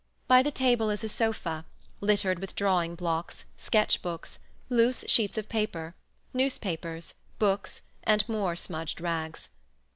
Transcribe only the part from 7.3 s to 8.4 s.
books, and